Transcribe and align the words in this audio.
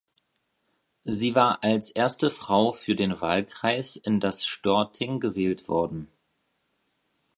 Sie 1.03 1.35
war 1.35 1.63
als 1.63 1.91
erste 1.91 2.31
Frau 2.31 2.71
für 2.71 2.95
den 2.95 3.21
Wahlkreis 3.21 3.97
in 3.97 4.19
das 4.19 4.43
Storting 4.47 5.19
gewählt 5.19 5.67
worden. 5.69 6.07